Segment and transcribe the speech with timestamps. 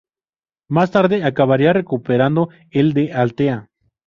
[0.67, 3.69] Más tarde acabaría recuperando el de Altea.